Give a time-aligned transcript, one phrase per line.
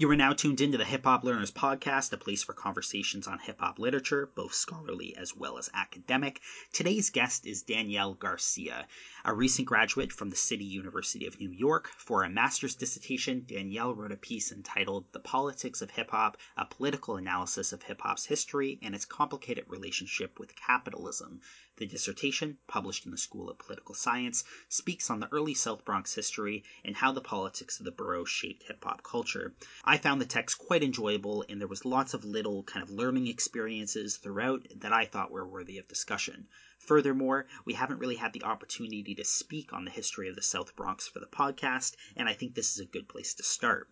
[0.00, 3.38] You are now tuned into the Hip Hop Learners Podcast, a place for conversations on
[3.38, 6.40] hip hop literature, both scholarly as well as academic.
[6.72, 8.88] Today's guest is Danielle Garcia,
[9.26, 11.90] a recent graduate from the City University of New York.
[11.98, 16.64] For a master's dissertation, Danielle wrote a piece entitled The Politics of Hip Hop, a
[16.64, 21.42] political analysis of hip hop's history and its complicated relationship with capitalism.
[21.76, 26.14] The dissertation, published in the School of Political Science, speaks on the early South Bronx
[26.14, 29.54] history and how the politics of the borough shaped hip hop culture.
[29.92, 33.26] I found the text quite enjoyable, and there was lots of little kind of learning
[33.26, 36.46] experiences throughout that I thought were worthy of discussion.
[36.78, 40.76] Furthermore, we haven't really had the opportunity to speak on the history of the South
[40.76, 43.90] Bronx for the podcast, and I think this is a good place to start.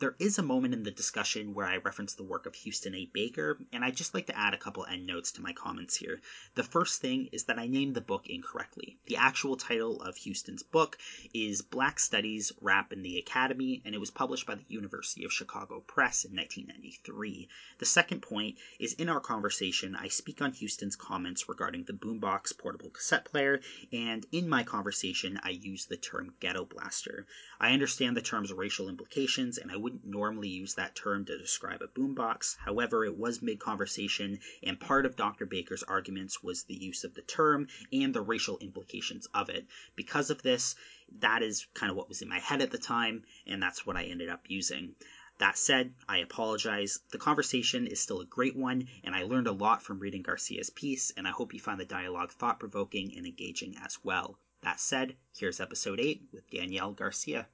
[0.00, 3.10] There is a moment in the discussion where I reference the work of Houston A.
[3.12, 6.20] Baker, and I'd just like to add a couple endnotes to my comments here.
[6.54, 9.00] The first thing is that I named the book incorrectly.
[9.06, 10.98] The actual title of Houston's book
[11.34, 15.32] is Black Studies Rap in the Academy, and it was published by the University of
[15.32, 17.48] Chicago Press in 1993.
[17.78, 22.56] The second point is in our conversation, I speak on Houston's comments regarding the boombox
[22.56, 23.60] portable cassette player,
[23.92, 27.26] and in my conversation, I use the term ghetto blaster.
[27.58, 31.80] I understand the term's racial implications, and I wouldn't normally use that term to describe
[31.80, 32.58] a boombox.
[32.58, 35.46] However, it was mid conversation, and part of Dr.
[35.46, 39.66] Baker's arguments was the use of the term and the racial implications of it.
[39.96, 40.74] Because of this,
[41.20, 43.96] that is kind of what was in my head at the time, and that's what
[43.96, 44.94] I ended up using.
[45.38, 46.98] That said, I apologize.
[47.10, 50.68] The conversation is still a great one, and I learned a lot from reading Garcia's
[50.68, 54.38] piece, and I hope you find the dialogue thought provoking and engaging as well.
[54.60, 57.48] That said, here's episode 8 with Danielle Garcia.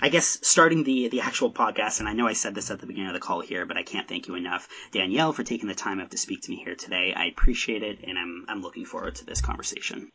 [0.00, 2.86] I guess starting the the actual podcast, and I know I said this at the
[2.86, 5.74] beginning of the call here, but I can't thank you enough, Danielle, for taking the
[5.74, 7.12] time to speak to me here today.
[7.14, 10.10] I appreciate it, and I'm I'm looking forward to this conversation.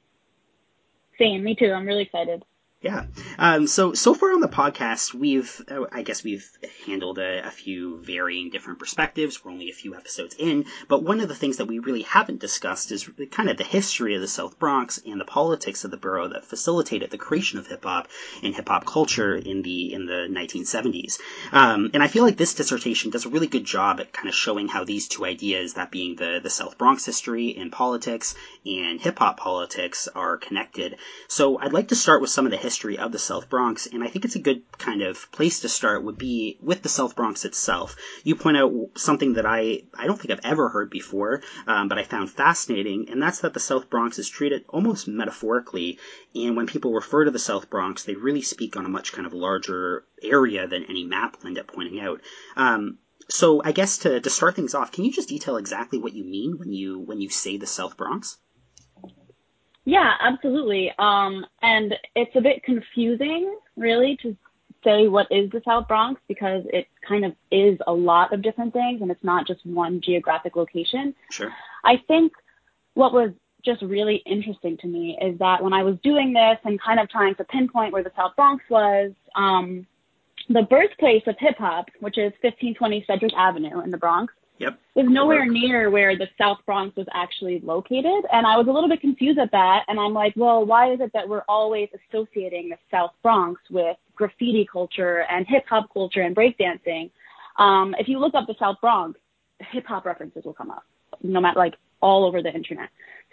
[1.18, 1.72] Same, me too.
[1.72, 2.44] I'm really excited.
[2.84, 3.06] Yeah.
[3.40, 6.46] Um, so so far on the podcast, we've uh, I guess we've
[6.86, 9.44] handled a, a, few varying different perspectives.
[9.44, 12.42] We're only a few episodes in, but one of the things that we really haven't
[12.42, 15.98] discussed is kind of the history of the South Bronx and the politics of the
[15.98, 18.10] borough that facilitated the creation of hip hop
[18.44, 21.20] and hip hop culture in the in the 1970s.
[21.54, 24.36] Um, and I feel like this dissertation does a really good job at kind of
[24.36, 29.00] showing how these two ideas, that being the the South Bronx history and politics and
[29.00, 30.98] hip hop politics, are connected.
[31.30, 33.86] So I'd like to start with some of the history history of the South Bronx,
[33.86, 36.90] and I think it's a good kind of place to start would be with the
[36.90, 37.96] South Bronx itself.
[38.24, 42.00] You point out something that I, I don't think I've ever heard before, um, but
[42.00, 46.00] I found fascinating, and that's that the South Bronx is treated almost metaphorically,
[46.34, 49.28] and when people refer to the South Bronx, they really speak on a much kind
[49.28, 52.22] of larger area than any map will end up pointing out.
[52.56, 52.98] Um,
[53.30, 56.24] so I guess to, to start things off, can you just detail exactly what you
[56.24, 58.40] mean when you when you say the South Bronx?
[59.86, 60.92] Yeah, absolutely.
[60.98, 64.36] Um, and it's a bit confusing, really, to
[64.84, 68.74] say what is the South Bronx because it kind of is a lot of different
[68.74, 71.16] things and it's not just one geographic location.
[71.32, 71.54] Sure.
[71.84, 72.34] I think
[72.94, 73.32] what was
[73.64, 77.10] just really interesting to me is that when I was doing this and kind of
[77.10, 79.88] trying to pinpoint where the South Bronx was, um,
[80.50, 84.34] the birthplace of hip hop, which is 1520 Sedgwick Avenue in the Bronx,
[84.64, 84.80] Yep.
[84.96, 88.24] Was nowhere near where the South Bronx was actually located.
[88.32, 89.84] And I was a little bit confused at that.
[89.88, 93.98] And I'm like, well, why is it that we're always associating the South Bronx with
[94.16, 97.12] graffiti culture and hip hop culture and breakdancing?
[97.58, 99.20] Um, if you look up the South Bronx,
[99.60, 100.86] hip hop references will come up,
[101.22, 102.90] no matter like all over the internet.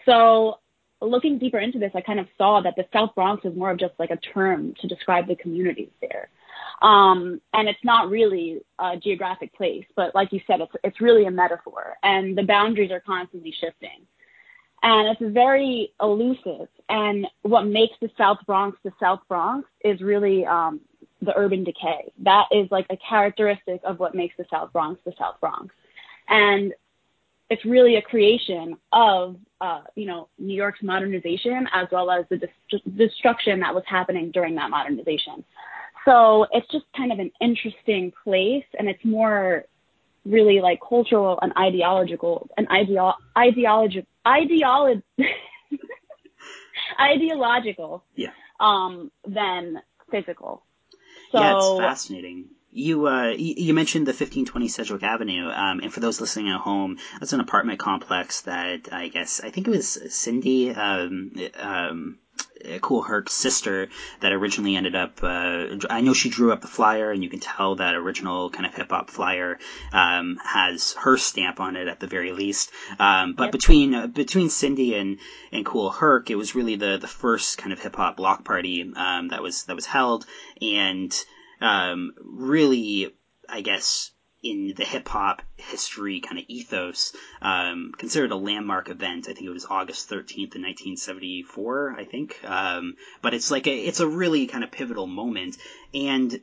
[0.07, 0.59] So
[1.01, 3.79] looking deeper into this, I kind of saw that the South Bronx is more of
[3.79, 6.29] just like a term to describe the communities there.
[6.83, 11.27] Um, and it's not really a geographic place, but like you said, it's, it's really
[11.27, 14.07] a metaphor and the boundaries are constantly shifting.
[14.83, 16.69] And it's very elusive.
[16.89, 20.81] And what makes the South Bronx the South Bronx is really, um,
[21.23, 22.13] the urban decay.
[22.21, 25.75] That is like a characteristic of what makes the South Bronx the South Bronx.
[26.29, 26.73] And
[27.51, 32.39] it's really a creation of, uh, you know, New York's modernization as well as the
[32.39, 35.45] dest- destruction that was happening during that modernization.
[36.05, 39.65] So it's just kind of an interesting place and it's more
[40.25, 45.03] really like cultural and ideological and ideo- ideology ideology
[47.01, 48.29] ideological yeah.
[48.59, 49.81] um than
[50.11, 50.63] physical.
[51.33, 52.47] So yeah it's fascinating.
[52.73, 56.99] You uh, you mentioned the 1520 Sedgwick Avenue, um, and for those listening at home,
[57.19, 62.19] that's an apartment complex that I guess I think it was Cindy um, um,
[62.81, 63.89] Kool Herc's sister
[64.21, 65.23] that originally ended up.
[65.23, 68.67] Uh, I know she drew up the flyer, and you can tell that original kind
[68.67, 69.59] of hip hop flyer
[69.93, 72.71] um, has her stamp on it at the very least.
[72.99, 73.53] Um, but yep.
[73.53, 75.19] between uh, between Cindy and
[75.53, 78.93] and Kool Herc, it was really the the first kind of hip hop block party
[78.97, 80.27] um, that was that was held,
[80.61, 81.15] and
[81.61, 83.13] um, really
[83.51, 89.29] I guess, in the hip hop history kind of ethos, um, considered a landmark event.
[89.29, 92.41] I think it was August 13th in 1974, I think.
[92.45, 95.57] Um, but it's like a, it's a really kind of pivotal moment.
[95.93, 96.41] And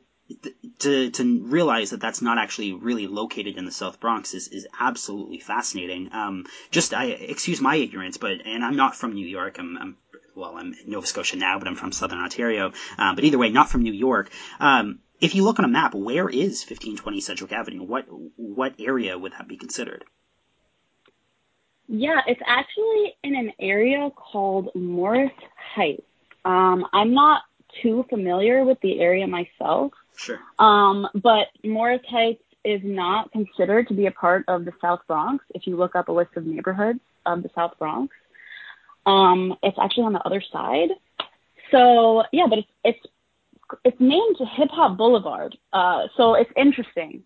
[0.80, 4.66] to to realize that that's not actually really located in the South Bronx is, is
[4.78, 6.10] absolutely fascinating.
[6.12, 9.56] Um, just I excuse my ignorance, but and I'm not from New York.
[9.58, 9.96] I'm, I'm
[10.36, 12.72] well, I'm Nova Scotia now, but I'm from Southern Ontario.
[12.98, 14.30] Um, but either way, not from New York.
[14.60, 17.82] Um, if you look on a map, where is 1520 Sedgwick Avenue?
[17.82, 18.06] What
[18.36, 20.04] what area would that be considered?
[21.88, 25.32] Yeah, it's actually in an area called Morris
[25.74, 26.02] Heights.
[26.44, 27.42] Um, I'm not
[27.82, 29.92] too familiar with the area myself.
[30.16, 30.38] Sure.
[30.58, 35.44] Um, but Morris Heights is not considered to be a part of the South Bronx.
[35.54, 38.14] If you look up a list of neighborhoods of the South Bronx,
[39.06, 40.90] um, it's actually on the other side.
[41.70, 43.06] So yeah, but it's it's
[43.84, 45.56] it's named Hip Hop Boulevard.
[45.72, 47.24] Uh, so it's interesting.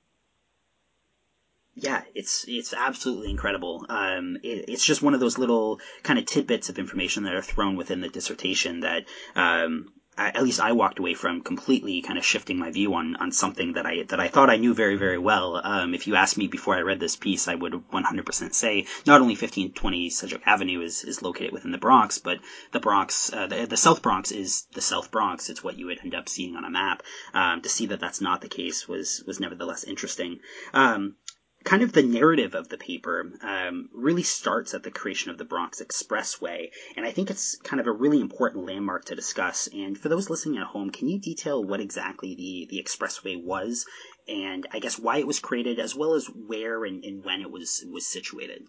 [1.74, 3.86] Yeah, it's it's absolutely incredible.
[3.88, 7.42] Um, it, it's just one of those little kind of tidbits of information that are
[7.42, 12.24] thrown within the dissertation that um, at least I walked away from completely kind of
[12.24, 15.18] shifting my view on, on something that I that I thought I knew very very
[15.18, 15.60] well.
[15.64, 19.20] Um, if you asked me before I read this piece, I would 100% say not
[19.20, 22.40] only 1520 Sedgwick Avenue is, is located within the Bronx, but
[22.72, 25.48] the Bronx, uh, the, the South Bronx is the South Bronx.
[25.48, 27.02] It's what you would end up seeing on a map.
[27.32, 30.40] Um, to see that that's not the case was was nevertheless interesting.
[30.74, 31.16] Um,
[31.64, 35.44] kind of the narrative of the paper um, really starts at the creation of the
[35.44, 39.68] Bronx Expressway, and I think it's kind of a really important landmark to discuss.
[39.72, 43.86] And for those listening at home, can you detail what exactly the, the expressway was,
[44.28, 47.50] and I guess why it was created, as well as where and, and when it
[47.50, 48.66] was was situated?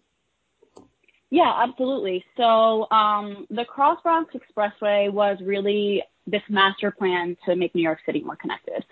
[1.30, 2.24] Yeah, absolutely.
[2.38, 8.00] So um, the Cross Bronx Expressway was really this master plan to make New York
[8.06, 8.86] City more connected.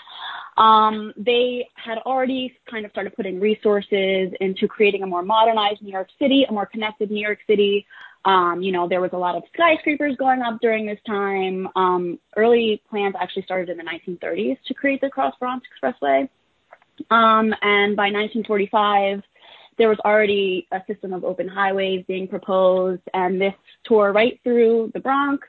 [0.58, 5.92] Um, they had already kind of started putting resources into creating a more modernized New
[5.92, 7.86] York City, a more connected New York City.
[8.26, 11.68] Um, you know, there was a lot of skyscrapers going up during this time.
[11.76, 16.30] Um, early plans actually started in the 1930s to create the Cross Bronx Expressway.
[17.10, 19.24] Um, and by 1945,
[19.78, 24.92] there was already a system of open highways being proposed, and this tore right through
[24.94, 25.48] the Bronx.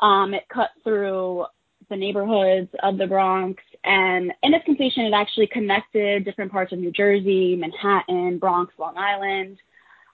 [0.00, 1.44] Um, it cut through
[1.90, 3.62] the neighborhoods of the Bronx.
[3.84, 8.96] And in its completion, it actually connected different parts of New Jersey, Manhattan, Bronx, Long
[8.96, 9.58] Island.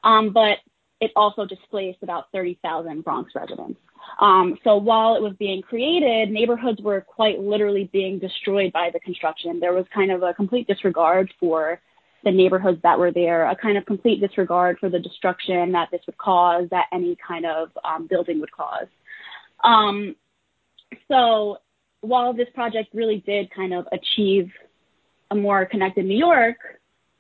[0.02, 0.58] Um, but
[1.00, 3.78] it also displaced about 30,000 Bronx residents.
[4.20, 9.00] Um, so while it was being created, neighborhoods were quite literally being destroyed by the
[9.00, 9.61] construction.
[9.61, 11.81] There was kind of a complete disregard for
[12.25, 16.00] the neighborhoods that were there, a kind of complete disregard for the destruction that this
[16.06, 18.87] would cause, that any kind of um, building would cause.
[19.62, 20.17] Um,
[21.08, 21.58] so
[22.06, 24.50] while this project really did kind of achieve
[25.30, 26.56] a more connected New York,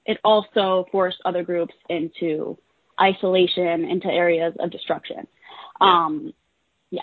[0.04, 2.56] it also forced other groups into
[3.00, 5.26] isolation, into areas of destruction.
[5.80, 5.86] Yeah.
[5.86, 6.32] Um,
[6.90, 7.02] yeah.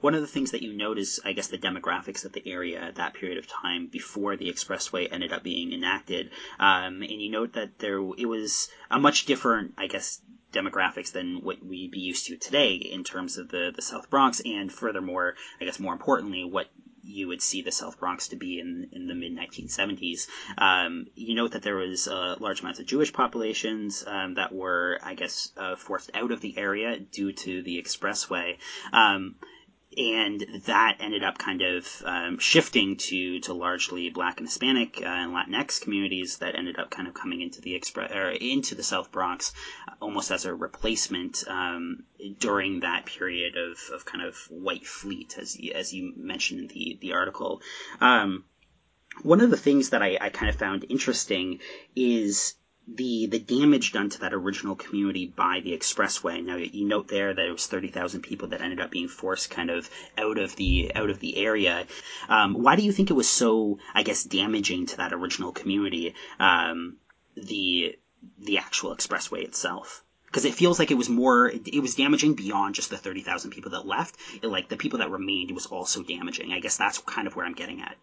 [0.00, 2.80] One of the things that you note is, I guess, the demographics of the area
[2.80, 6.30] at that period of time before the expressway ended up being enacted.
[6.58, 10.20] Um, and you note that there it was a much different, I guess,
[10.52, 14.40] demographics than what we'd be used to today in terms of the, the South Bronx,
[14.44, 16.66] and furthermore, I guess more importantly, what
[17.02, 20.28] you would see the South Bronx to be in, in the mid 1970s.
[20.56, 24.98] Um, you note that there was uh, large amounts of Jewish populations um, that were,
[25.02, 28.58] I guess, uh, forced out of the area due to the expressway.
[28.92, 29.34] Um,
[29.96, 35.06] and that ended up kind of um, shifting to to largely Black and Hispanic uh,
[35.06, 38.82] and Latinx communities that ended up kind of coming into the express or into the
[38.82, 39.52] South Bronx
[40.00, 42.04] almost as a replacement um,
[42.38, 46.98] during that period of, of kind of white flight, as as you mentioned in the
[47.00, 47.60] the article.
[48.00, 48.44] Um,
[49.22, 51.60] one of the things that I, I kind of found interesting
[51.94, 52.54] is
[52.86, 56.44] the the damage done to that original community by the expressway.
[56.44, 59.50] Now you note there that it was thirty thousand people that ended up being forced
[59.50, 61.86] kind of out of the out of the area.
[62.28, 66.14] Um, why do you think it was so, I guess, damaging to that original community?
[66.40, 66.96] Um,
[67.36, 67.96] the
[68.38, 72.74] the actual expressway itself because it feels like it was more it was damaging beyond
[72.74, 76.52] just the 30,000 people that left it, like the people that remained was also damaging
[76.52, 77.96] i guess that's kind of where i'm getting at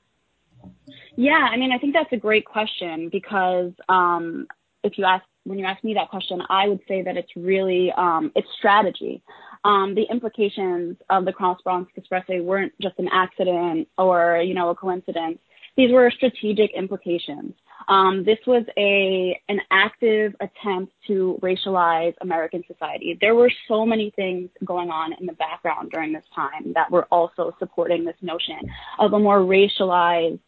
[1.15, 4.47] yeah i mean i think that's a great question because um,
[4.83, 7.91] if you ask when you ask me that question, I would say that it's really
[7.97, 9.21] um, it's strategy.
[9.63, 14.69] Um, the implications of the Cross Bronx Expressway weren't just an accident or you know
[14.69, 15.39] a coincidence.
[15.75, 17.53] These were strategic implications.
[17.87, 23.17] Um, this was a an active attempt to racialize American society.
[23.19, 27.05] There were so many things going on in the background during this time that were
[27.05, 28.59] also supporting this notion
[28.99, 30.39] of a more racialized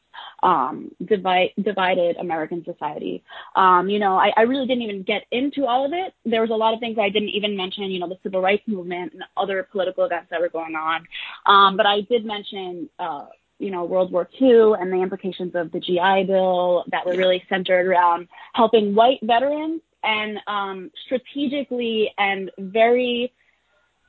[0.43, 3.23] um, divide, divided American society.
[3.55, 6.13] Um, you know, I, I really didn't even get into all of it.
[6.25, 8.63] There was a lot of things I didn't even mention, you know, the civil rights
[8.67, 11.05] movement and other political events that were going on.
[11.45, 13.27] Um, but I did mention, uh,
[13.59, 17.43] you know, World War II and the implications of the GI Bill that were really
[17.47, 23.31] centered around helping white veterans and um, strategically and very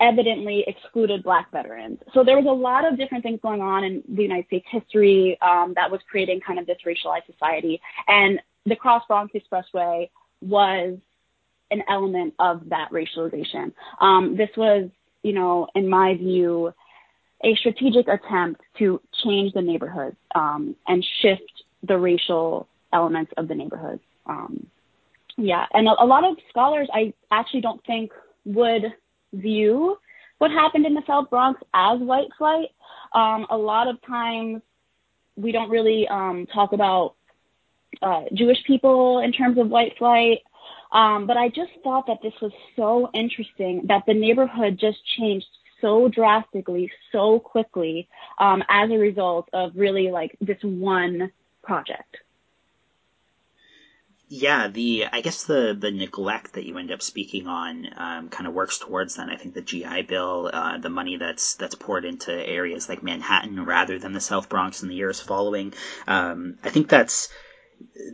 [0.03, 1.99] evidently excluded black veterans.
[2.13, 5.39] So there was a lot of different things going on in the United States history
[5.41, 7.81] um, that was creating kind of this racialized society.
[8.09, 10.99] And the Cross Bronx Expressway was
[11.71, 13.73] an element of that racialization.
[14.01, 14.91] Um, this was,
[15.23, 16.75] you know, in my view,
[17.45, 21.51] a strategic attempt to change the neighborhoods um, and shift
[21.83, 24.03] the racial elements of the neighborhoods.
[24.27, 24.67] Um,
[25.37, 28.13] yeah, and a, a lot of scholars I actually don't think
[28.45, 28.83] would
[29.33, 29.97] view
[30.39, 32.69] what happened in the South Bronx as white flight.
[33.15, 34.63] Um, a lot of times
[35.37, 37.15] we don't really um, talk about
[38.03, 40.39] uh, Jewish people in terms of white flight.
[40.91, 45.47] Um, but I just thought that this was so interesting that the neighborhood just changed
[45.81, 48.09] so drastically, so quickly
[48.39, 51.31] um, as a result of really like this one
[51.63, 52.17] project.
[54.35, 58.47] Yeah, the I guess the the neglect that you end up speaking on um, kind
[58.47, 59.29] of works towards that.
[59.29, 63.63] I think the GI Bill, uh, the money that's that's poured into areas like Manhattan
[63.67, 65.75] rather than the South Bronx in the years following.
[66.07, 67.29] Um, I think that's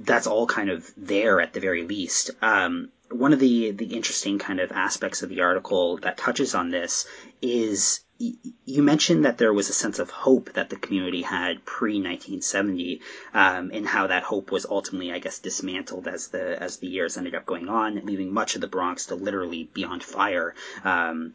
[0.00, 2.32] that's all kind of there at the very least.
[2.42, 6.70] Um, one of the the interesting kind of aspects of the article that touches on
[6.70, 7.06] this
[7.40, 11.94] is you mentioned that there was a sense of hope that the community had pre
[11.94, 13.00] 1970,
[13.32, 17.16] um, and how that hope was ultimately, I guess, dismantled as the as the years
[17.16, 20.54] ended up going on, leaving much of the Bronx to literally be on fire.
[20.84, 21.34] Um,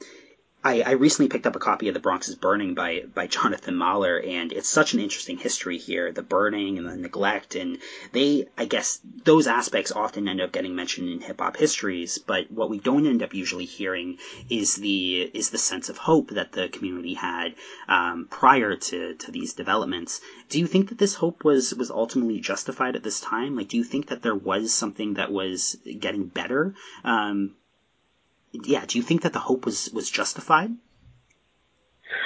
[0.65, 3.75] I, I, recently picked up a copy of The Bronx is Burning by, by Jonathan
[3.75, 7.55] Mahler, and it's such an interesting history here the burning and the neglect.
[7.55, 7.79] And
[8.13, 12.49] they, I guess, those aspects often end up getting mentioned in hip hop histories, but
[12.49, 16.53] what we don't end up usually hearing is the, is the sense of hope that
[16.53, 17.55] the community had
[17.89, 20.21] um, prior to, to these developments.
[20.47, 23.57] Do you think that this hope was, was ultimately justified at this time?
[23.57, 26.73] Like, do you think that there was something that was getting better?
[27.03, 27.55] Um,
[28.53, 30.71] yeah, do you think that the hope was was justified?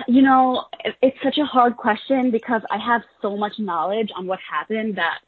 [0.07, 0.65] You know,
[1.01, 5.19] it's such a hard question because I have so much knowledge on what happened that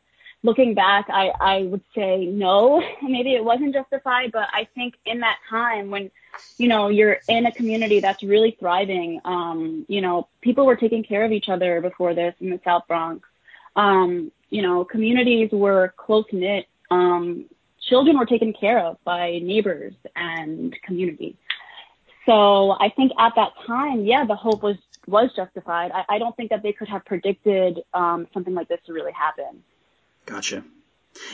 [0.44, 5.20] looking back, I, I would say no, maybe it wasn't justified, but I think in
[5.20, 6.12] that time when,
[6.58, 11.04] you know, you're in a community that's really thriving, um, you know, people were taking
[11.04, 13.28] care of each other before this in the South Bronx.
[13.76, 16.68] Um, you know, communities were close knit.
[16.90, 17.46] Um,
[17.90, 21.38] children were taken care of by neighbors and community.
[22.26, 24.78] So I think at that time, yeah, the hope was
[25.08, 25.92] was justified.
[25.92, 29.12] I, I don't think that they could have predicted um, something like this to really
[29.12, 29.64] happen.
[30.26, 30.64] Gotcha.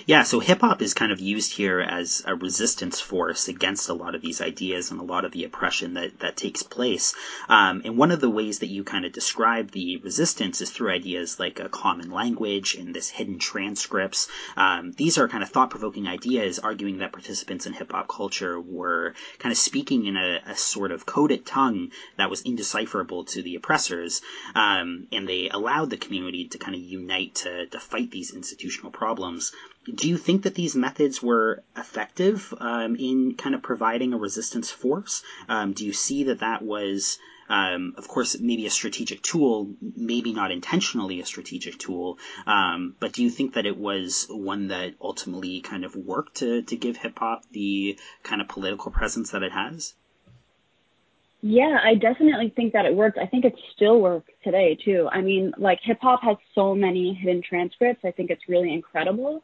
[0.08, 3.94] Yeah, so hip hop is kind of used here as a resistance force against a
[3.94, 7.16] lot of these ideas and a lot of the oppression that, that takes place.
[7.50, 10.92] Um, and one of the ways that you kind of describe the resistance is through
[10.92, 14.28] ideas like a common language and this hidden transcripts.
[14.56, 18.60] Um, these are kind of thought provoking ideas arguing that participants in hip hop culture
[18.60, 23.42] were kind of speaking in a, a, sort of coded tongue that was indecipherable to
[23.42, 24.22] the oppressors.
[24.54, 28.92] Um, and they allowed the community to kind of unite to, to fight these institutional
[28.92, 29.52] problems
[29.94, 34.72] do you think that these methods were effective um, in kind of providing a resistance
[34.72, 35.22] force?
[35.48, 37.20] Um, do you see that that was,
[37.50, 42.18] um, of course, maybe a strategic tool, maybe not intentionally a strategic tool,
[42.48, 46.64] um, but do you think that it was one that ultimately kind of worked to,
[46.64, 49.94] to give hip hop the kind of political presence that it has?
[51.42, 53.18] Yeah, I definitely think that it worked.
[53.20, 55.08] I think it still works today too.
[55.12, 58.04] I mean, like hip hop has so many hidden transcripts.
[58.04, 59.44] I think it's really incredible.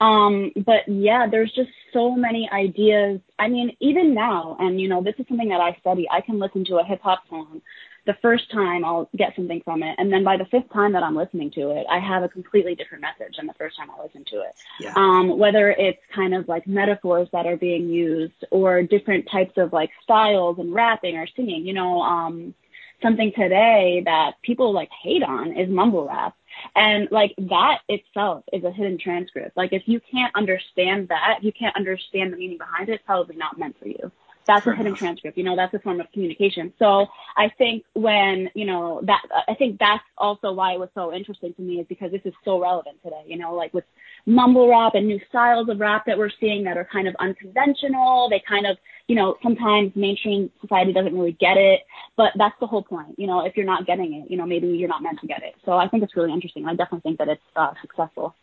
[0.00, 3.20] Um, but yeah, there's just so many ideas.
[3.38, 6.06] I mean, even now, and you know, this is something that I study.
[6.10, 7.60] I can listen to a hip hop song.
[8.06, 11.02] The first time I'll get something from it, and then by the fifth time that
[11.02, 14.02] I'm listening to it, I have a completely different message than the first time I
[14.02, 14.54] listened to it.
[14.80, 14.94] Yeah.
[14.96, 19.74] Um, whether it's kind of like metaphors that are being used, or different types of
[19.74, 21.66] like styles and rapping or singing.
[21.66, 22.54] You know, um,
[23.02, 26.34] something today that people like hate on is mumble rap
[26.74, 29.56] and like that itself is a hidden transcript.
[29.56, 33.36] Like if you can't understand that, you can't understand the meaning behind it, it's probably
[33.36, 34.10] not meant for you.
[34.50, 34.98] That's Fair a hidden enough.
[34.98, 35.38] transcript.
[35.38, 36.72] You know, that's a form of communication.
[36.80, 41.14] So I think when, you know, that, I think that's also why it was so
[41.14, 43.84] interesting to me is because this is so relevant today, you know, like with
[44.26, 48.28] mumble rap and new styles of rap that we're seeing that are kind of unconventional.
[48.28, 48.76] They kind of,
[49.06, 51.80] you know, sometimes mainstream society doesn't really get it,
[52.16, 53.14] but that's the whole point.
[53.18, 55.44] You know, if you're not getting it, you know, maybe you're not meant to get
[55.44, 55.54] it.
[55.64, 56.66] So I think it's really interesting.
[56.66, 58.34] I definitely think that it's uh, successful.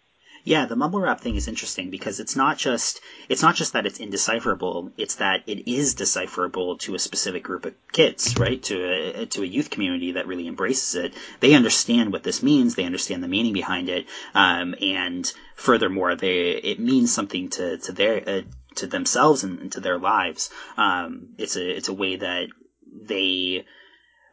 [0.48, 3.86] Yeah, the mumble rap thing is interesting because it's not just it's not just that
[3.86, 8.64] it's indecipherable; it's that it is decipherable to a specific group of kids, right?
[8.64, 8.76] To
[9.22, 11.14] a to a youth community that really embraces it.
[11.42, 12.76] They understand what this means.
[12.76, 17.92] They understand the meaning behind it, um, and furthermore, they it means something to to
[17.92, 18.42] their uh,
[18.76, 20.50] to themselves and, and, to their lives.
[20.78, 22.48] Um, it's a it's a way that
[22.86, 23.66] they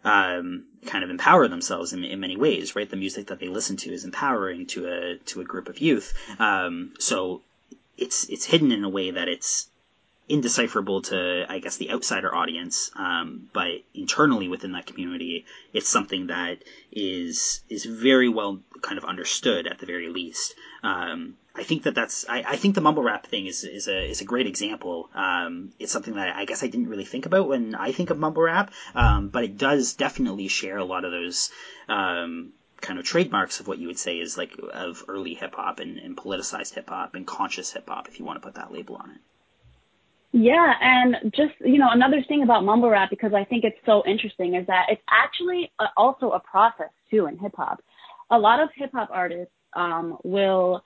[0.04, 2.88] um, kind of empower themselves in, in many ways, right?
[2.88, 6.14] The music that they listen to is empowering to a to a group of youth.
[6.38, 7.42] Um, so
[7.96, 9.68] it's it's hidden in a way that it's
[10.28, 16.28] indecipherable to, I guess, the outsider audience, um, but internally within that community, it's something
[16.28, 20.54] that is is very well kind of understood at the very least.
[20.82, 24.10] Um, I think that that's I, I, think the mumble rap thing is is a
[24.10, 25.08] is a great example.
[25.14, 28.18] Um, it's something that I guess I didn't really think about when I think of
[28.18, 31.50] mumble rap, um, but it does definitely share a lot of those
[31.88, 35.78] um, kind of trademarks of what you would say is like of early hip hop
[35.78, 38.72] and, and politicized hip hop and conscious hip hop, if you want to put that
[38.72, 39.20] label on it.
[40.32, 44.02] Yeah, and just you know another thing about mumble rap because I think it's so
[44.04, 47.80] interesting is that it's actually also a process too in hip hop.
[48.32, 50.82] A lot of hip hop artists um, will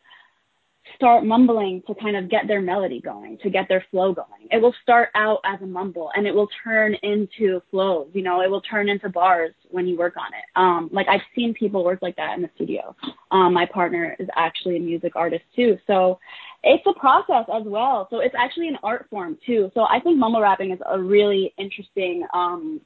[0.95, 4.49] start mumbling to kind of get their melody going, to get their flow going.
[4.51, 8.41] It will start out as a mumble and it will turn into flows, you know,
[8.41, 10.45] it will turn into bars when you work on it.
[10.57, 12.95] Um, like I've seen people work like that in the studio.
[13.31, 15.79] Um, my partner is actually a music artist too.
[15.87, 16.19] So
[16.63, 18.09] it's a process as well.
[18.11, 19.71] So it's actually an art form too.
[19.75, 22.81] So I think mumble rapping is a really interesting, um,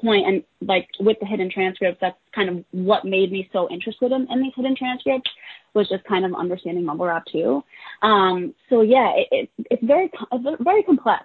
[0.00, 4.12] point and like with the hidden transcripts that's kind of what made me so interested
[4.12, 5.30] in, in these hidden transcripts
[5.74, 7.62] was just kind of understanding mumble rap too.
[8.02, 11.24] Um so yeah it, it, it's very it's very complex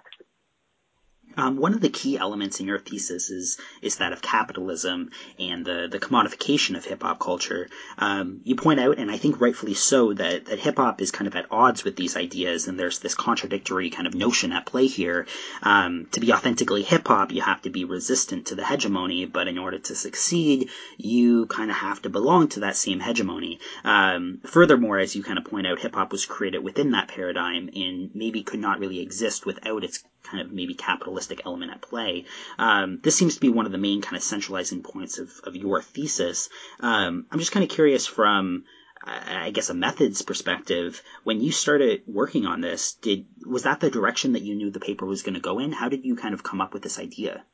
[1.36, 5.64] um, one of the key elements in your thesis is is that of capitalism and
[5.64, 7.68] the the commodification of hip hop culture.
[7.98, 11.28] Um, you point out, and I think rightfully so, that that hip hop is kind
[11.28, 14.86] of at odds with these ideas, and there's this contradictory kind of notion at play
[14.86, 15.26] here.
[15.62, 19.48] Um, to be authentically hip hop, you have to be resistant to the hegemony, but
[19.48, 23.60] in order to succeed, you kind of have to belong to that same hegemony.
[23.84, 27.68] Um, furthermore, as you kind of point out, hip hop was created within that paradigm
[27.74, 32.24] and maybe could not really exist without its kind of maybe capitalistic element at play.
[32.58, 35.56] Um, this seems to be one of the main kind of centralizing points of, of
[35.56, 36.48] your thesis.
[36.80, 38.64] Um, I'm just kind of curious from,
[39.02, 41.02] I guess, a methods perspective.
[41.24, 44.80] When you started working on this, did was that the direction that you knew the
[44.80, 45.72] paper was going to go in?
[45.72, 47.44] How did you kind of come up with this idea?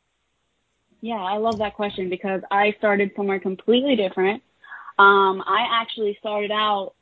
[1.01, 4.43] Yeah, I love that question because I started somewhere completely different.
[4.99, 6.95] Um, I actually started out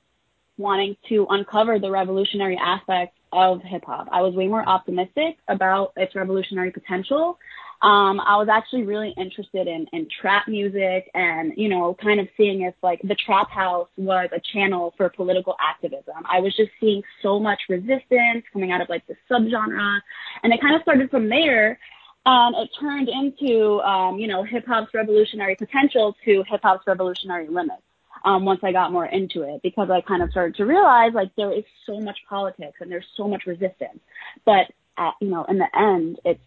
[0.56, 4.08] wanting to uncover the revolutionary aspect of hip hop.
[4.10, 7.38] I was way more optimistic about its revolutionary potential.
[7.82, 12.28] Um, I was actually really interested in, in trap music and, you know, kind of
[12.36, 16.16] seeing if like the trap house was a channel for political activism.
[16.30, 20.00] I was just seeing so much resistance coming out of like the subgenre.
[20.42, 21.78] And it kind of started from there.
[22.26, 27.48] Um, it turned into, um, you know, hip hop's revolutionary potential to hip hop's revolutionary
[27.48, 27.82] limits
[28.24, 31.30] um, once I got more into it because I kind of started to realize like
[31.36, 34.00] there is so much politics and there's so much resistance.
[34.44, 34.66] But
[34.98, 36.40] at, you know, in the end, it's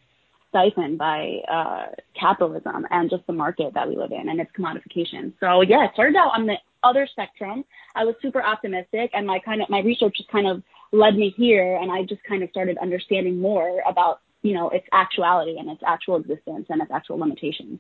[0.49, 1.85] stifled by uh,
[2.19, 5.33] capitalism and just the market that we live in and its commodification.
[5.39, 7.65] So yeah, it started out on the other spectrum.
[7.95, 11.33] I was super optimistic and my kind of my research just kind of led me
[11.35, 15.69] here and I just kind of started understanding more about you know its actuality and
[15.69, 17.79] its actual existence and its actual limitations.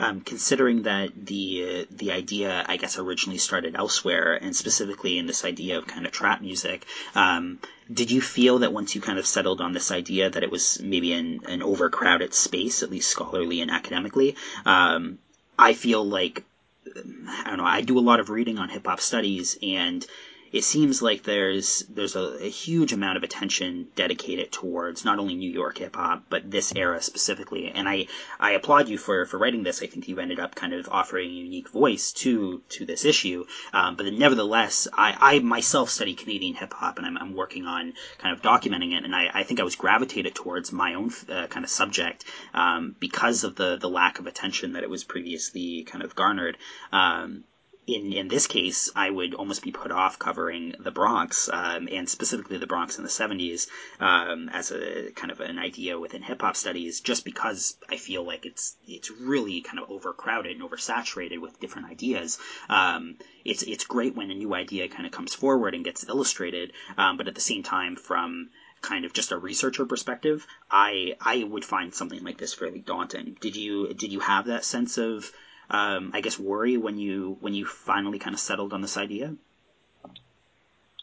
[0.00, 5.44] Um, considering that the the idea, I guess, originally started elsewhere, and specifically in this
[5.44, 7.58] idea of kind of trap music, um,
[7.92, 10.80] did you feel that once you kind of settled on this idea that it was
[10.80, 14.36] maybe in an overcrowded space, at least scholarly and academically?
[14.64, 15.18] Um,
[15.58, 16.44] I feel like
[16.86, 17.64] I don't know.
[17.64, 20.06] I do a lot of reading on hip hop studies, and
[20.52, 25.34] it seems like there's there's a, a, huge amount of attention dedicated towards not only
[25.34, 27.70] New York hip hop but this era specifically.
[27.70, 28.06] And I
[28.40, 29.82] I applaud you for for writing this.
[29.82, 33.44] I think you ended up kind of offering a unique voice to to this issue.
[33.72, 37.92] Um, but nevertheless, I I myself study Canadian hip hop and I'm, I'm working on
[38.18, 39.04] kind of documenting it.
[39.04, 42.96] And I, I think I was gravitated towards my own uh, kind of subject um,
[42.98, 46.56] because of the the lack of attention that it was previously kind of garnered.
[46.92, 47.44] Um,
[47.88, 52.06] in in this case, I would almost be put off covering the Bronx, um, and
[52.06, 53.66] specifically the Bronx in the '70s,
[53.98, 58.24] um, as a kind of an idea within hip hop studies, just because I feel
[58.24, 62.38] like it's it's really kind of overcrowded and oversaturated with different ideas.
[62.68, 66.74] Um, it's it's great when a new idea kind of comes forward and gets illustrated,
[66.98, 68.50] um, but at the same time, from
[68.82, 73.38] kind of just a researcher perspective, I I would find something like this fairly daunting.
[73.40, 75.32] Did you did you have that sense of
[75.70, 79.34] um, I guess worry when you when you finally kind of settled on this idea?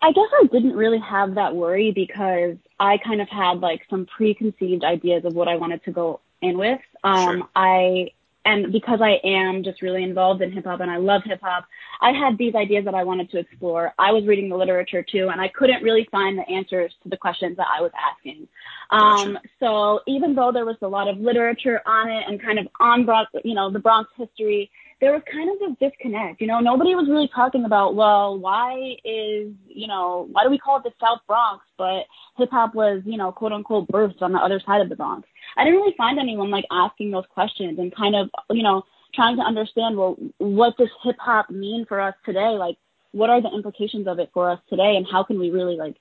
[0.01, 4.05] I guess I didn't really have that worry because I kind of had like some
[4.05, 6.81] preconceived ideas of what I wanted to go in with.
[7.03, 7.49] Um, sure.
[7.55, 8.11] I
[8.45, 11.65] and because I am just really involved in hip hop and I love hip hop,
[12.01, 13.93] I had these ideas that I wanted to explore.
[13.97, 17.17] I was reading the literature too, and I couldn't really find the answers to the
[17.17, 18.47] questions that I was asking.
[18.91, 19.41] Um, gotcha.
[19.59, 23.05] So even though there was a lot of literature on it and kind of on
[23.05, 24.69] Bronx, you know, the Bronx history,
[25.01, 26.39] there was kind of a disconnect.
[26.39, 30.57] You know, nobody was really talking about, well, why is, you know, why do we
[30.57, 32.05] call it the South Bronx, but
[32.37, 35.27] hip hop was, you know, quote unquote birthed on the other side of the Bronx.
[35.57, 39.37] I didn't really find anyone like asking those questions and kind of, you know, trying
[39.37, 42.49] to understand, well, what does hip hop mean for us today?
[42.49, 42.77] Like,
[43.11, 45.95] what are the implications of it for us today and how can we really like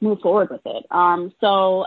[0.00, 0.86] move forward with it?
[0.90, 1.86] Um, so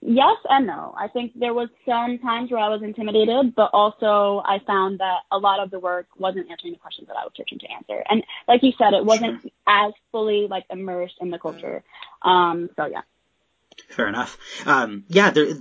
[0.00, 0.94] yes and no.
[0.96, 5.20] I think there was some times where I was intimidated, but also I found that
[5.32, 8.04] a lot of the work wasn't answering the questions that I was searching to answer.
[8.08, 9.50] And like you said, it wasn't sure.
[9.66, 11.82] as fully like immersed in the culture.
[12.22, 13.02] Um, so yeah.
[13.88, 14.38] Fair enough.
[14.66, 15.54] Um, yeah, there,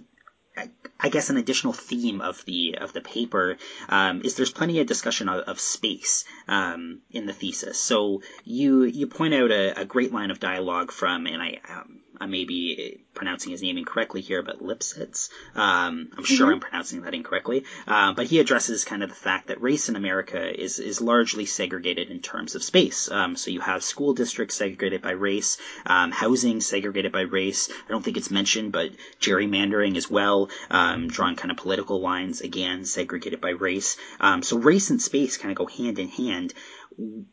[0.99, 3.57] I guess an additional theme of the of the paper
[3.89, 7.77] um, is there's plenty of discussion of, of space um, in the thesis.
[7.79, 12.02] So you you point out a, a great line of dialogue from, and I um,
[12.19, 15.29] I may be pronouncing his name incorrectly here, but Lipsitz.
[15.55, 16.55] Um, I'm sure mm-hmm.
[16.55, 17.65] I'm pronouncing that incorrectly.
[17.87, 21.45] Uh, but he addresses kind of the fact that race in America is, is largely
[21.45, 23.09] segregated in terms of space.
[23.09, 27.69] Um, so you have school districts segregated by race, um, housing segregated by race.
[27.87, 32.41] I don't think it's mentioned, but gerrymandering as well, um, drawing kind of political lines,
[32.41, 33.97] again, segregated by race.
[34.19, 36.53] Um, so race and space kind of go hand in hand.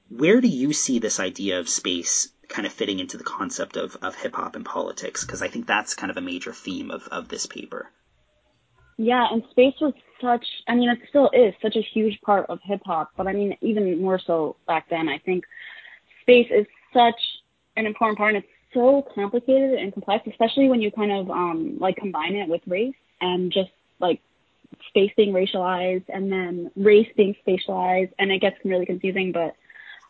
[0.08, 3.96] Where do you see this idea of space kind of fitting into the concept of,
[4.02, 7.08] of hip hop and politics because I think that's kind of a major theme of,
[7.08, 7.90] of this paper.
[8.98, 12.58] Yeah, and space was such, I mean, it still is such a huge part of
[12.62, 15.08] hip hop, but I mean, even more so back then.
[15.08, 15.44] I think
[16.22, 17.20] space is such
[17.76, 21.78] an important part and it's so complicated and complex, especially when you kind of um,
[21.80, 24.20] like combine it with race and just like
[24.88, 29.54] space being racialized and then race being spatialized and it gets really confusing, but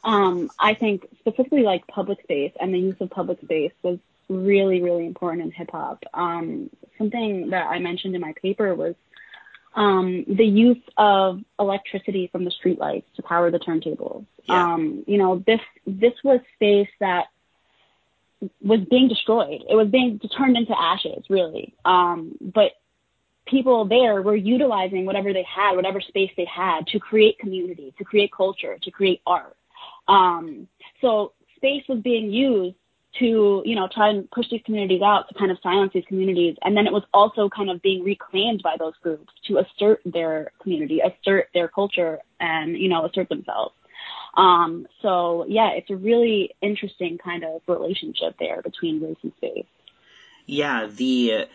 [0.05, 4.81] um, I think specifically like public space and the use of public space was really,
[4.81, 6.05] really important in hip hop.
[6.15, 8.95] Um, something that I mentioned in my paper was
[9.75, 14.25] um, the use of electricity from the streetlights to power the turntables.
[14.45, 14.75] Yeah.
[14.75, 17.27] Um, you know, this this was space that
[18.63, 19.63] was being destroyed.
[19.69, 21.75] It was being turned into ashes, really.
[21.85, 22.73] Um, but
[23.47, 28.05] people there were utilizing whatever they had, whatever space they had, to create community, to
[28.05, 29.57] create culture, to create art.
[30.09, 30.69] Um,
[31.01, 32.77] so space was being used
[33.19, 36.57] to, you know, try and push these communities out to kind of silence these communities.
[36.63, 40.53] And then it was also kind of being reclaimed by those groups to assert their
[40.63, 43.75] community, assert their culture and, you know, assert themselves.
[44.35, 49.67] Um, so yeah, it's a really interesting kind of relationship there between race and space.
[50.47, 51.47] Yeah, the,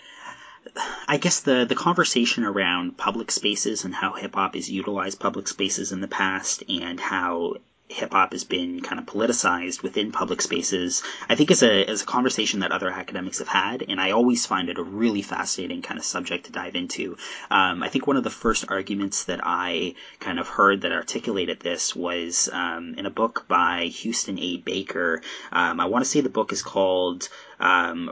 [1.08, 5.48] I guess the the conversation around public spaces and how hip hop has utilized public
[5.48, 7.56] spaces in the past and how
[7.88, 12.02] hip hop has been kind of politicized within public spaces, I think is a is
[12.02, 15.82] a conversation that other academics have had, and I always find it a really fascinating
[15.82, 17.18] kind of subject to dive into.
[17.52, 21.60] Um, I think one of the first arguments that I kind of heard that articulated
[21.60, 24.58] this was um, in a book by Houston A.
[24.58, 25.22] Baker.
[25.52, 28.12] Um, I want to say the book is called um,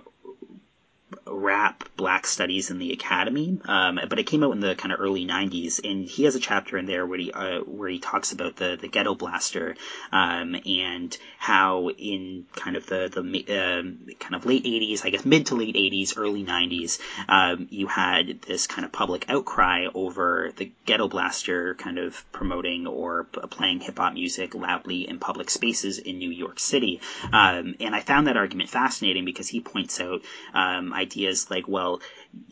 [1.25, 4.99] rap black studies in the academy um, but it came out in the kind of
[4.99, 8.31] early 90s and he has a chapter in there where he uh, where he talks
[8.31, 9.75] about the the ghetto blaster
[10.11, 15.25] um, and how in kind of the the uh, kind of late 80s I guess
[15.25, 20.51] mid to late 80s early 90s um, you had this kind of public outcry over
[20.55, 25.97] the ghetto blaster kind of promoting or playing hip hop music loudly in public spaces
[25.97, 27.01] in New York City.
[27.31, 30.21] Um, and I found that argument fascinating because he points out
[30.53, 32.01] um, ideas like, well,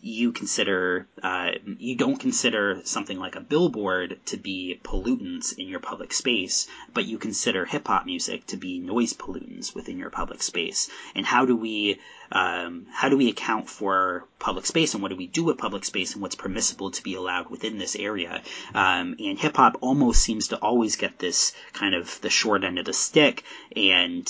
[0.02, 5.80] you consider uh, you don't consider something like a billboard to be pollutants in your
[5.80, 10.44] public space, but you consider hip hop music to be noise pollutants within your public
[10.44, 10.90] space.
[11.16, 12.00] And how do we
[12.32, 15.84] um, how do we account for public space and what do we do with public
[15.84, 18.42] space and what's permissible to be allowed within this area?
[18.74, 22.80] Um, and hip hop almost seems to always get this kind of the short end
[22.80, 23.44] of the stick
[23.76, 24.28] and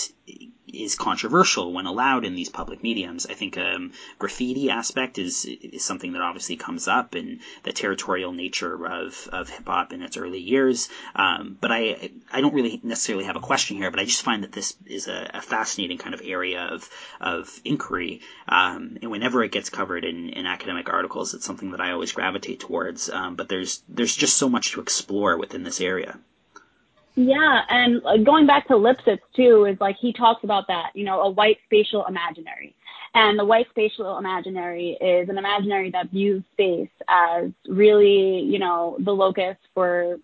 [0.74, 3.26] is controversial when allowed in these public mediums.
[3.26, 8.32] I think um, graffiti aspect is is something that obviously comes up in the territorial
[8.32, 10.90] nature of, of hip hop in its early years.
[11.16, 14.44] Um, but I I don't really necessarily have a question here, but I just find
[14.44, 18.22] that this is a, a fascinating kind of area of of inquiry.
[18.48, 22.12] Um, and whenever it gets covered in, in academic articles, it's something that I always
[22.12, 23.10] gravitate towards.
[23.10, 26.20] Um, but there's there's just so much to explore within this area.
[27.16, 31.22] Yeah, and going back to Lipsitz too, is like he talks about that, you know,
[31.22, 32.76] a white spatial imaginary.
[33.14, 38.96] And the white spatial imaginary is an imaginary that views space as really, you know,
[39.00, 40.18] the locus for,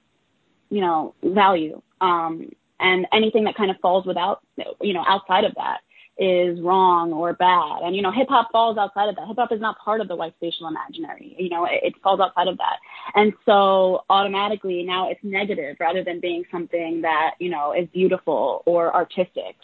[0.70, 1.82] you know, value.
[2.00, 4.42] Um, and anything that kind of falls without,
[4.82, 5.82] you know, outside of that
[6.20, 7.82] is wrong or bad.
[7.84, 9.28] And, you know, hip hop falls outside of that.
[9.28, 11.36] Hip hop is not part of the white spatial imaginary.
[11.38, 12.78] You know, it, it, falls outside of that.
[13.14, 18.64] And so automatically now it's negative rather than being something that, you know, is beautiful
[18.66, 19.56] or artistic.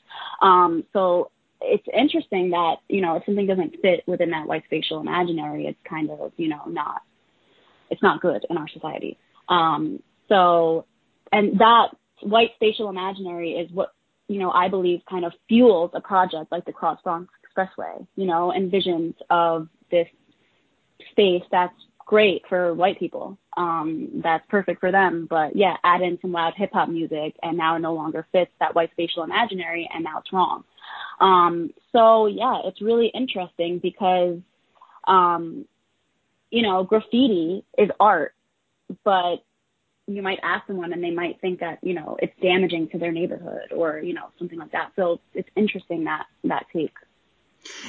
[0.41, 4.99] Um, so it's interesting that, you know, if something doesn't fit within that white spatial
[4.99, 7.01] imaginary, it's kind of, you know, not,
[7.89, 9.17] it's not good in our society.
[9.49, 10.85] Um, so,
[11.31, 11.87] and that
[12.21, 13.93] white spatial imaginary is what
[14.27, 18.25] you know, I believe kind of fuels a project like the Cross Bronx Expressway, you
[18.25, 20.07] know, and visions of this
[21.11, 21.73] space that's
[22.05, 23.37] great for white people.
[23.55, 25.27] Um, that's perfect for them.
[25.29, 28.51] But yeah, add in some loud hip hop music and now it no longer fits
[28.59, 30.63] that white spatial imaginary and now it's wrong.
[31.19, 34.39] Um, so yeah, it's really interesting because,
[35.07, 35.65] um,
[36.49, 38.33] you know, graffiti is art,
[39.03, 39.37] but
[40.07, 43.11] you might ask someone and they might think that you know it's damaging to their
[43.11, 46.93] neighborhood or you know something like that so it's interesting that that take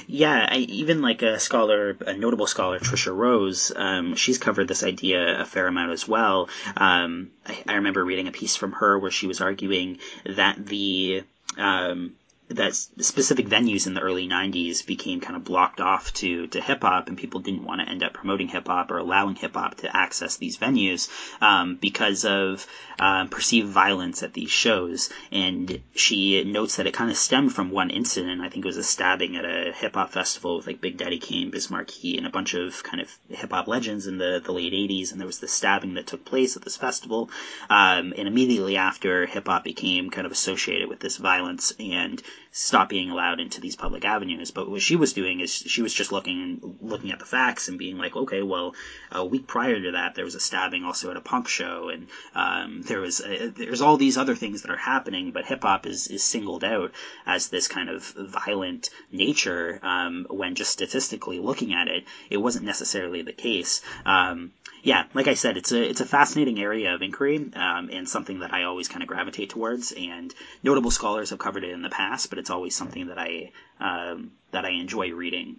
[0.07, 4.85] yeah, I, even like a scholar, a notable scholar, Tricia Rose, um, she's covered this
[4.85, 6.49] idea a fair amount as well.
[6.77, 11.25] Um, I, I, remember reading a piece from her where she was arguing that the
[11.59, 12.15] um,
[12.49, 16.83] that specific venues in the early 90s became kind of blocked off to, to hip
[16.83, 19.77] hop, and people didn't want to end up promoting hip hop or allowing hip hop
[19.77, 21.09] to access these venues
[21.41, 22.67] um, because of
[22.99, 25.09] um, perceived violence at these shows.
[25.33, 28.43] And she notes that it kind of stemmed from one incident.
[28.43, 31.19] I think it was a stabbing at a hip hop festival with like Big Daddy
[31.19, 34.53] Kane, Biz Markie, and a bunch of kind of hip hop legends in the, the
[34.53, 35.13] late 80s.
[35.13, 37.31] And there was this stabbing that took place at this festival.
[37.71, 42.23] Um, and immediately after, hip hop became kind of associated with this violence and
[42.57, 44.53] stop being allowed into these public avenues.
[44.53, 47.79] But what she was doing is she was just looking looking at the facts and
[47.79, 48.75] being like, okay, well,
[49.11, 52.07] a week prior to that, there was a stabbing also at a punk show, and
[52.35, 55.87] um, there was a, there's all these other things that are happening, but hip hop
[55.87, 56.93] is is singled out
[57.27, 62.65] as this kind of violent nature um, when just statistically looking at it, it wasn't
[62.65, 63.83] necessarily the case.
[64.07, 64.53] Um,
[64.85, 68.41] yeah, like I said, it's a it's a fascinating area of inquiry um, and something
[68.41, 69.93] that I always kind of gravitate towards.
[69.93, 73.51] And notable scholars have covered it in the past, but it's always something that I
[73.81, 75.57] um, that I enjoy reading.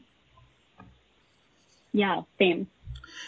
[1.94, 2.68] Yeah, same.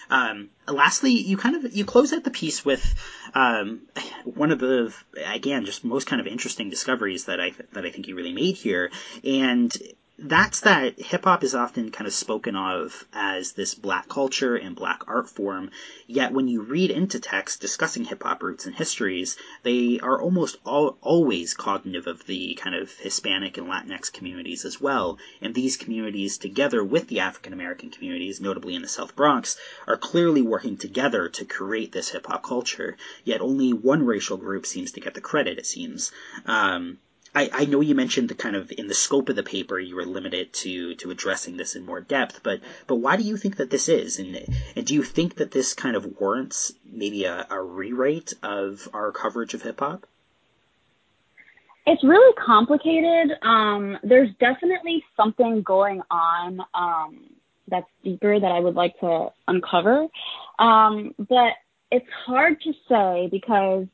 [0.10, 2.96] Um, lastly, you kind of you close out the piece with
[3.34, 3.82] um,
[4.24, 4.94] one of the
[5.26, 8.56] again just most kind of interesting discoveries that I that I think you really made
[8.56, 8.92] here,
[9.24, 9.72] and
[10.20, 14.76] that's that hip hop is often kind of spoken of as this black culture and
[14.76, 15.70] black art form.
[16.08, 20.58] Yet when you read into texts discussing hip hop roots and histories, they are almost
[20.66, 25.20] all, always cognitive of the kind of Hispanic and Latinx communities as well.
[25.40, 29.98] And these communities, together with the African American communities, notably in the South Bronx, are
[29.98, 32.98] clearly working together to create this hip hop culture.
[33.24, 36.12] Yet only one racial group seems to get the credit, it seems.
[36.48, 36.98] Um,
[37.36, 39.96] I, I know you mentioned the kind of in the scope of the paper you
[39.96, 43.58] were limited to to addressing this in more depth, but but why do you think
[43.58, 44.38] that this is, and
[44.76, 49.12] and do you think that this kind of warrants maybe a, a rewrite of our
[49.12, 50.06] coverage of hip hop?
[51.86, 53.38] It's really complicated.
[53.42, 57.30] Um, there's definitely something going on um,
[57.68, 60.08] that's deeper that I would like to uncover,
[60.60, 61.54] um, but
[61.92, 63.88] it's hard to say because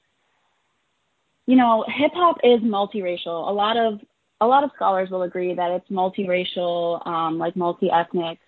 [1.45, 3.49] you know, hip hop is multiracial.
[3.49, 3.99] A lot of
[4.41, 8.39] a lot of scholars will agree that it's multiracial, um, like multi-ethnic,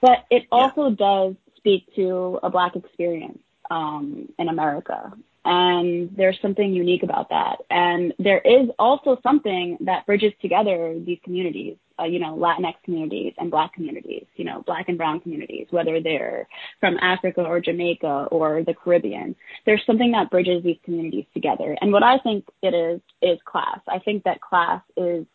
[0.00, 0.96] but it also yeah.
[0.96, 3.38] does speak to a black experience
[3.70, 5.12] um, in America.
[5.44, 7.56] And there's something unique about that.
[7.70, 13.34] And there is also something that bridges together these communities, uh, you know, Latinx communities
[13.38, 14.21] and black communities.
[14.42, 16.48] You know, black and brown communities, whether they're
[16.80, 19.36] from Africa or Jamaica or the Caribbean.
[19.66, 21.76] There's something that bridges these communities together.
[21.80, 23.00] And what I think it is,
[23.30, 23.78] is class.
[23.86, 25.26] I think that class is,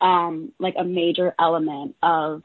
[0.00, 2.44] um, like a major element of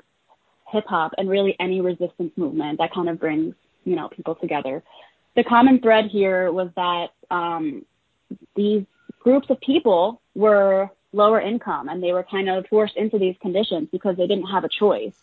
[0.71, 3.53] hip hop and really any resistance movement that kind of brings,
[3.85, 4.81] you know, people together.
[5.35, 7.85] The common thread here was that, um,
[8.55, 8.85] these
[9.19, 13.87] groups of people were lower income and they were kind of forced into these conditions
[13.91, 15.17] because they didn't have a choice.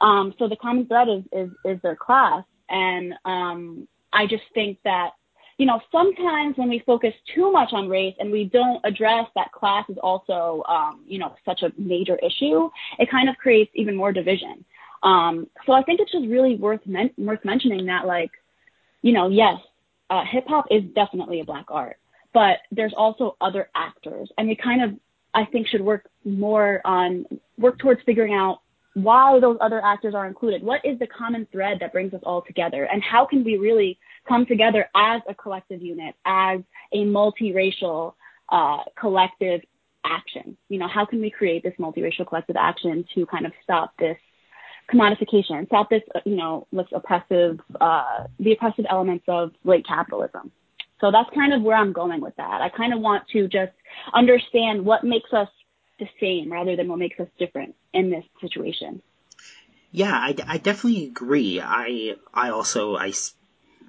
[0.00, 2.44] Um, so the common thread is, is, is their class.
[2.68, 5.10] And, um, I just think that,
[5.58, 9.52] you know, sometimes when we focus too much on race and we don't address that
[9.52, 13.96] class is also, um, you know, such a major issue, it kind of creates even
[13.96, 14.64] more division.
[15.02, 18.30] Um, so I think it's just really worth men- worth mentioning that, like,
[19.02, 19.56] you know, yes,
[20.10, 21.98] uh, hip hop is definitely a black art,
[22.32, 24.98] but there's also other actors, and we kind of
[25.34, 27.26] I think should work more on
[27.58, 28.60] work towards figuring out
[29.02, 30.62] why those other actors are included.
[30.62, 32.84] What is the common thread that brings us all together?
[32.84, 36.60] And how can we really come together as a collective unit, as
[36.92, 38.14] a multiracial
[38.50, 39.60] uh, collective
[40.04, 40.56] action?
[40.68, 44.18] You know, how can we create this multiracial collective action to kind of stop this
[44.92, 50.50] commodification, stop this, you know, this oppressive, uh, the oppressive elements of late capitalism?
[51.00, 52.60] So that's kind of where I'm going with that.
[52.60, 53.72] I kind of want to just
[54.14, 55.48] understand what makes us
[55.98, 59.02] the same rather than what makes us different in this situation.
[59.90, 61.60] Yeah, I, I definitely agree.
[61.60, 63.12] I I also I,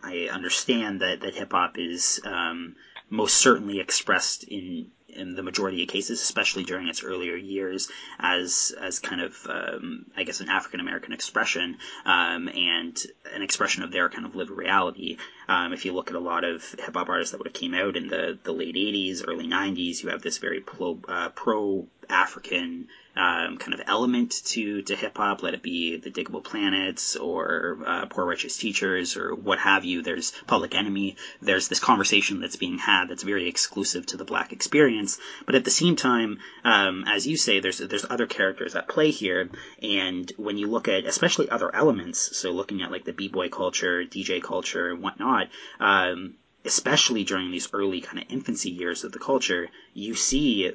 [0.02, 2.76] I understand that that hip hop is um,
[3.10, 8.74] most certainly expressed in in the majority of cases, especially during its earlier years, as
[8.80, 12.98] as kind of um, I guess an African American expression um, and
[13.34, 15.17] an expression of their kind of lived reality.
[15.48, 17.74] Um, if you look at a lot of hip hop artists that would have came
[17.74, 21.88] out in the the late '80s, early '90s, you have this very pro, uh, pro
[22.10, 25.43] African um, kind of element to to hip hop.
[25.43, 30.02] Let it be the Digable Planets or uh, Poor Righteous Teachers or what have you.
[30.02, 31.17] There's Public Enemy.
[31.41, 34.98] There's this conversation that's being had that's very exclusive to the black experience.
[35.45, 39.12] But at the same time, um, as you say, there's there's other characters at play
[39.12, 39.49] here.
[39.81, 43.49] And when you look at especially other elements, so looking at like the b boy
[43.49, 45.49] culture, DJ culture, and whatnot.
[45.79, 46.35] Um,
[46.65, 50.71] especially during these early kind of infancy years of the culture, you see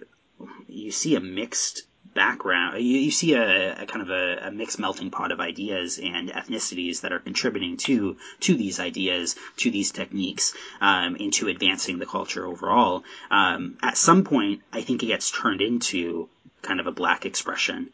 [0.66, 1.82] you see a mixed
[2.14, 2.78] background.
[2.78, 6.30] You, you see a, a kind of a, a, mixed melting pot of ideas and
[6.30, 12.06] ethnicities that are contributing to to these ideas, to these techniques, um, into advancing the
[12.06, 13.04] culture overall.
[13.30, 16.28] Um, at some point, I think it gets turned into
[16.62, 17.90] kind of a black expression.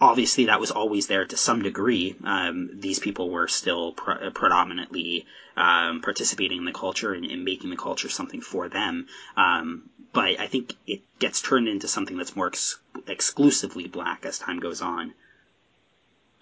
[0.00, 2.16] Obviously, that was always there to some degree.
[2.24, 7.68] Um, these people were still pre- predominantly um, participating in the culture and, and, making
[7.68, 9.08] the culture something for them.
[9.36, 14.38] Um, but I think it gets turned into something that's more ex- exclusively black as
[14.38, 15.12] time goes on.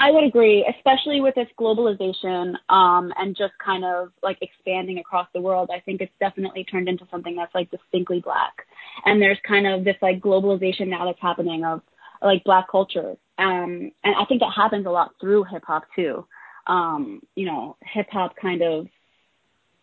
[0.00, 5.26] I would agree, especially with this globalization um, and just kind of like expanding across
[5.34, 5.70] the world.
[5.74, 8.64] I think it's definitely turned into something that's like distinctly black.
[9.04, 11.82] And there's kind of this like globalization now that's happening of
[12.22, 13.16] like black culture.
[13.38, 16.26] Um, and I think that happens a lot through hip hop too.
[16.66, 18.88] Um, you know, hip hop kind of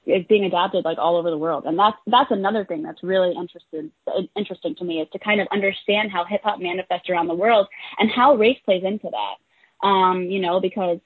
[0.05, 1.63] is being adopted like all over the world.
[1.65, 3.89] And that's that's another thing that's really interested
[4.35, 7.67] interesting to me is to kind of understand how hip hop manifests around the world
[7.97, 9.87] and how race plays into that.
[9.87, 10.99] Um, you know, because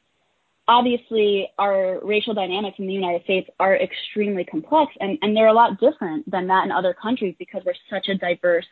[0.67, 5.53] obviously our racial dynamics in the United States are extremely complex and, and they're a
[5.53, 8.67] lot different than that in other countries because we're such a diverse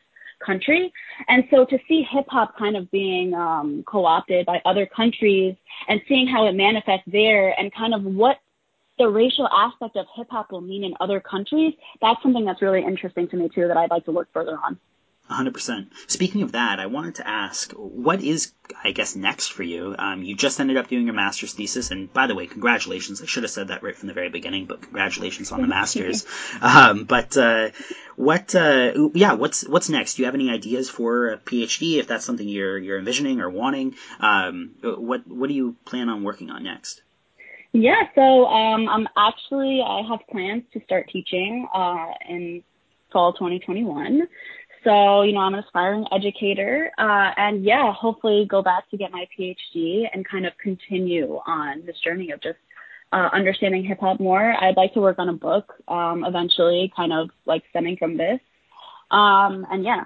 [0.46, 0.92] country.
[1.28, 5.56] And so to see hip hop kind of being um, co opted by other countries
[5.88, 8.38] and seeing how it manifests there and kind of what
[8.98, 12.84] the racial aspect of hip hop will mean in other countries, that's something that's really
[12.84, 14.80] interesting to me too that I'd like to work further on.
[15.30, 15.88] 100%.
[16.08, 18.52] Speaking of that, I wanted to ask, what is,
[18.84, 19.96] I guess, next for you?
[19.98, 23.22] Um, you just ended up doing your master's thesis, and by the way, congratulations.
[23.22, 26.26] I should have said that right from the very beginning, but congratulations on the master's.
[26.62, 27.70] um, but uh,
[28.16, 30.16] what, uh, yeah, what's what's next?
[30.16, 31.98] Do you have any ideas for a PhD?
[31.98, 36.24] If that's something you're you're envisioning or wanting, um, what what do you plan on
[36.24, 37.02] working on next?
[37.74, 42.64] Yeah, so um, I'm actually I have plans to start teaching uh, in
[43.12, 44.28] fall 2021.
[44.88, 49.12] So you know I'm an aspiring educator, uh, and yeah, hopefully go back to get
[49.12, 52.58] my PhD and kind of continue on this journey of just
[53.12, 54.56] uh, understanding hip hop more.
[54.58, 58.40] I'd like to work on a book um, eventually, kind of like stemming from this.
[59.12, 60.06] Um, and yeah,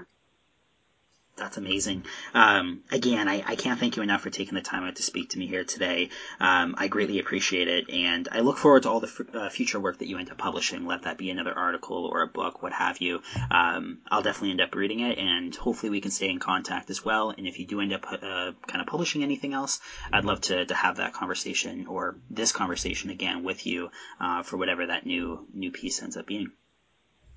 [1.41, 2.05] That's amazing.
[2.35, 5.31] Um, again, I, I, can't thank you enough for taking the time out to speak
[5.31, 6.09] to me here today.
[6.39, 9.79] Um, I greatly appreciate it, and I look forward to all the f- uh, future
[9.79, 10.85] work that you end up publishing.
[10.85, 13.23] Let that be another article or a book, what have you.
[13.49, 17.03] Um, I'll definitely end up reading it, and hopefully we can stay in contact as
[17.03, 17.31] well.
[17.31, 19.79] And if you do end up uh, kind of publishing anything else,
[20.13, 24.57] I'd love to, to have that conversation or this conversation again with you uh, for
[24.57, 26.51] whatever that new new piece ends up being.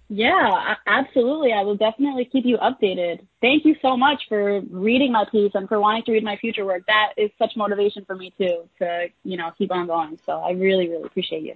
[0.09, 1.53] Yeah, absolutely.
[1.53, 3.27] I will definitely keep you updated.
[3.41, 6.65] Thank you so much for reading my piece and for wanting to read my future
[6.65, 6.83] work.
[6.87, 10.19] That is such motivation for me too to, you know, keep on going.
[10.27, 11.55] So I really, really appreciate you.